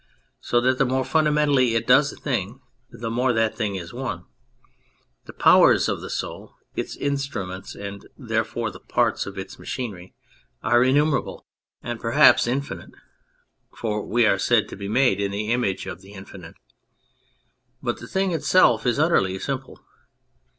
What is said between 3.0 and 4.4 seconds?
more that thing is one.